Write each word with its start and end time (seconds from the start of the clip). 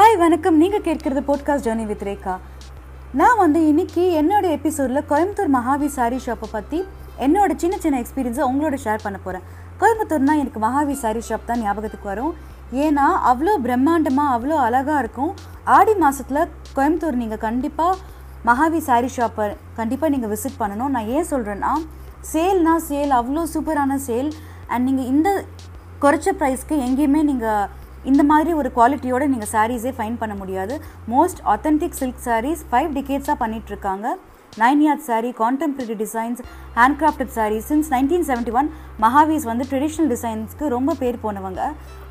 Hi 0.00 0.16
வணக்கம். 0.20 0.58
நீங்கள் 0.60 0.82
கேட்குறது 0.84 1.20
போட்காஸ்ட் 1.26 1.64
ஜேர்னி 1.64 1.84
வித் 1.88 2.04
ரேகா. 2.08 2.34
நான் 3.20 3.40
வந்து 3.40 3.60
இன்னைக்கு 3.70 4.02
என்னோட 4.20 4.44
எபிசோடில் 4.56 5.00
கோயம்புத்தூர் 5.10 5.50
மகாவி 5.56 5.88
சாரி 5.96 6.18
ஷாப்பை 6.26 6.46
பற்றி 6.52 6.78
என்னோட 7.24 7.50
சின்ன 7.62 7.74
சின்ன 7.82 7.98
எக்ஸ்பீரியன்ஸை 8.02 8.44
உங்களோட 8.50 8.76
ஷேர் 8.84 9.04
பண்ண 9.06 9.18
போகிறேன் 9.24 9.44
கோயம்புத்தூர்னா 9.80 10.34
எனக்கு 10.42 10.60
மகாவி 10.66 10.94
சாரி 11.02 11.22
ஷாப் 11.28 11.44
தான் 11.50 11.60
ஞாபகத்துக்கு 11.64 12.08
வரும். 12.12 12.32
ஏன்னா 12.84 13.08
அவ்வளோ 13.30 13.56
பிரம்மாண்டமாக 13.66 14.36
அவ்வளோ 14.36 14.60
அழகாக 14.68 15.02
இருக்கும். 15.04 15.32
ஆடி 15.76 15.94
மாதத்தில் 16.04 16.42
கோயம்புத்தூர் 16.76 17.20
நீங்கள் 17.22 17.42
கண்டிப்பாக 17.46 17.98
மகாவி 18.50 18.80
சாரி 18.88 19.10
ஷாப்பை 19.16 19.48
கண்டிப்பாக 19.80 20.12
நீங்கள் 20.14 20.32
விசிட் 20.34 20.58
பண்ணணும். 20.62 20.94
நான் 20.96 21.10
ஏன் 21.16 21.30
சொல்கிறேன்னா 21.32 21.74
சேல்னா 22.32 22.76
சேல் 22.88 23.12
அவ்வளோ 23.18 23.44
சூப்பரான 23.56 23.98
சேல். 24.08 24.32
அண்ட் 24.72 24.86
நீங்கள் 24.90 25.10
இந்த 25.14 25.28
குறைச்ச 26.06 26.34
ப்ரைஸ்க்கு 26.40 26.78
எங்கேயுமே 26.88 27.22
நீங்கள் 27.32 27.78
இந்த 28.10 28.22
மாதிரி 28.32 28.50
ஒரு 28.60 28.68
குவாலிட்டியோட 28.76 29.24
நீங்கள் 29.34 29.52
சாரீஸே 29.54 29.92
ஃபைன் 29.96 30.18
பண்ண 30.20 30.34
முடியாது. 30.42 30.74
Most 31.14 31.40
authentic 31.54 31.96
silk 32.00 32.22
saris 32.26 32.62
five 32.72 32.90
டிகேட்ஸாக 32.98 33.36
பண்ணிகிட்ருக்காங்க 33.44 34.06
nine 34.60 34.80
yard 34.84 35.04
sari 35.08 35.30
contemporary 35.40 35.96
designs 36.04 36.40
handcrafted 37.00 37.34
sarees. 37.38 37.64
Since 37.70 37.90
nineteen 37.94 38.24
seventy 38.28 38.54
one 38.60 38.68
Mahavees 39.04 39.44
வந்து 39.50 39.64
ட்ரெடிஷ்னல் 39.72 40.08
டிசைன்ஸ்க்கு 40.12 40.68
ரொம்ப 40.76 40.94
பேர் 41.02 41.18
போனவங்க. 41.24 41.60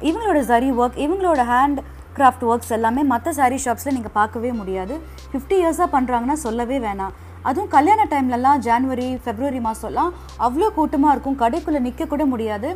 இவங்களோட 0.09 0.41
சரி 0.51 0.69
ஒர்க் 0.81 0.99
இவங்களோட 1.05 1.43
ஹேண்ட் 1.53 1.81
கிராஃப்ட் 2.19 2.45
ஒர்க்ஸ் 2.51 2.71
எல்லாமே 2.77 3.01
மற்ற 3.11 3.33
சாரீ 3.39 3.57
ஷாப்ஸில் 3.65 3.95
நீங்கள் 3.97 4.15
பார்க்கவே 4.19 4.51
முடியாது. 4.61 4.95
ஃபிஃப்டி 5.31 5.57
இயர்ஸாக 5.63 5.89
பண்ணுறாங்கன்னா 5.95 6.37
சொல்லவே 6.45 6.79
வேணாம். 6.87 7.13
அதுவும் 7.49 7.69
கல்யாண 7.75 8.01
டைம்லலாம் 8.13 8.61
ஜான்வரி 8.67 9.09
ஃபெப்ரவரி 9.25 9.61
மாதம்லாம் 9.67 10.13
அவ்வளோ 10.45 10.69
கூட்டமாக 10.77 11.13
இருக்கும். 11.15 11.37
கடைக்குள்ளே 11.43 11.81
நிற்க 11.87 12.07
கூட 12.13 12.25
முடியாது. 12.33 12.71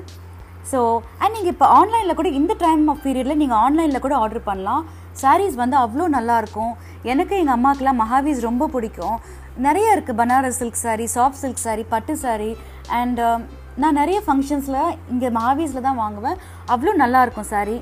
ஸோ 0.72 0.80
அண்ட் 1.22 1.34
நீங்கள் 1.36 1.54
இப்போ 1.54 1.68
ஆன்லைனில் 1.78 2.18
கூட 2.20 2.30
இந்த 2.40 2.54
டைம் 2.66 2.84
ஆஃப் 2.92 3.02
பீரியடில் 3.06 3.42
நீங்கள் 3.42 3.62
ஆன்லைனில் 3.66 4.04
கூட 4.06 4.16
ஆர்டர் 4.24 4.48
பண்ணலாம். 4.50 4.84
சாரீஸ் 5.22 5.56
வந்து 5.64 5.78
அவ்வளோ 5.84 6.06
நல்லாயிருக்கும் 6.18 6.74
எனக்கு 7.12 7.34
எங்கள் 7.42 7.56
அம்மாக்கெலாம் 7.58 8.00
மகாவீஸ் 8.04 8.40
ரொம்ப 8.50 8.68
பிடிக்கும். 8.76 9.18
நிறைய 9.66 9.96
இருக்குது 9.96 10.20
Banaras 10.22 10.60
silk 10.62 10.80
sari 10.86 11.06
soft 11.18 11.42
silk 11.44 11.64
sari 11.66 11.84
பட்டு 11.94 12.16
சாரீ 12.24 12.52
அண்ட் 13.00 13.20
um, 13.28 13.42
நான் 13.82 13.98
நிறைய 14.00 14.18
ஃபங்க்ஷன்ஸில் 14.26 14.82
இங்கே 15.14 15.30
மகாவீஸில் 15.38 15.86
தான் 15.86 16.00
வாங்குவேன். 16.02 16.40
அவ்வளோ 16.74 16.92
நல்லாயிருக்கும் 17.04 17.50
சாரீ 17.54 17.78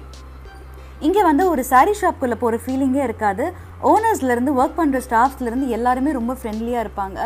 இங்கே 1.08 1.22
வந்து 1.30 1.44
ஒரு 1.54 1.64
சாரீ 1.72 1.94
ஷாப்குள்ளே 2.02 2.38
போகிற 2.44 2.58
ஃபீலிங்கே 2.64 3.02
இருக்காது. 3.08 3.46
ஓனர்ஸ்லேருந்து 3.92 4.52
ஒர்க் 4.62 4.78
பண்ணுற 4.80 5.00
ஸ்டாஃப்ஸ்லேருந்து 5.08 5.68
எல்லாருமே 5.78 6.12
ரொம்ப 6.20 6.34
ஃப்ரெண்ட்லியாக 6.40 6.84
இருப்பாங்க. 6.86 7.20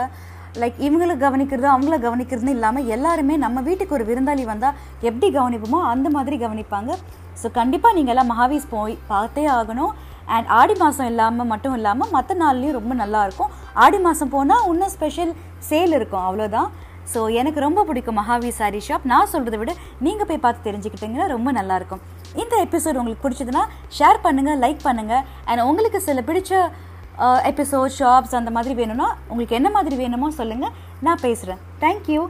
லைக் 0.61 0.79
இவங்களை 0.87 1.15
கவனிக்கிறது 1.25 1.67
அவங்கள 1.73 1.95
கவனிக்கிறதுன்னு 2.05 2.55
இல்லாமல் 2.57 2.89
எல்லாருமே 2.95 3.35
நம்ம 3.45 3.61
வீட்டுக்கு 3.67 3.95
ஒரு 3.97 4.05
விருந்தாளி 4.09 4.43
வந்தால் 4.51 4.77
எப்படி 5.09 5.29
கவனிப்போமோ 5.37 5.79
அந்த 5.91 6.09
மாதிரி 6.15 6.37
கவனிப்பாங்க. 6.45 6.91
ஸோ 7.41 7.47
கண்டிப்பாக 7.59 7.95
நீங்கள் 7.97 8.13
எல்லாம் 8.13 8.31
மகாவீஸ் 8.33 8.71
போய் 8.73 8.95
பார்த்தே 9.11 9.45
ஆகணும். 9.57 9.93
அண்ட் 10.35 10.47
ஆடி 10.59 10.75
மாதம் 10.81 11.09
இல்லாமல் 11.11 11.49
மட்டும் 11.51 11.75
இல்லாமல் 11.79 12.13
மற்ற 12.15 12.35
நாள்லேயும் 12.41 12.77
ரொம்ப 12.79 12.93
நல்லாயிருக்கும் 13.01 13.51
ஆடி 13.83 13.99
மாதம் 14.05 14.33
போனால் 14.35 14.63
இன்னும் 14.71 14.93
ஸ்பெஷல் 14.95 15.33
சேல் 15.69 15.95
இருக்கும் 15.97 16.25
அவ்வளோதான் 16.27 16.69
ஸோ 17.11 17.19
எனக்கு 17.39 17.59
ரொம்ப 17.65 17.79
பிடிக்கும் 17.87 18.17
மகாவி 18.19 18.51
சாரி 18.59 18.79
ஷாப் 18.85 19.03
நான் 19.11 19.31
சொல்கிறத 19.33 19.57
விட 19.61 19.71
நீங்கள் 20.05 20.27
போய் 20.29 20.43
பார்த்து 20.45 20.67
தெரிஞ்சுக்கிட்டீங்கன்னா 20.67 21.27
ரொம்ப 21.33 21.49
நல்லாயிருக்கும் 21.57 22.01
இந்த 22.41 22.55
எபிசோட் 22.65 22.99
உங்களுக்கு 23.01 23.25
பிடிச்சதுன்னா 23.25 23.63
ஷேர் 23.97 24.23
பண்ணுங்கள் 24.25 24.59
லைக் 24.63 24.81
பண்ணுங்கள் 24.87 25.23
அண்ட் 25.49 25.65
உங்களுக்கு 25.69 25.99
சில 26.07 26.21
பிடிச்ச 26.29 26.51
எபிசோட் 27.43 27.95
ஷாப்ஸ் 27.99 28.35
அந்த 28.35 28.51
மாதிரி 28.51 28.73
வேணும்னா 28.73 29.17
உங்களுக்கு 29.27 29.55
என்ன 29.55 29.69
மாதிரி 29.69 29.95
வேணுமோ 29.95 30.29
சொல்லுங்கள் 30.31 30.73
நான் 31.01 31.21
பேசுகிறேன் 31.21 31.61
தேங்க்யூ 31.79 32.21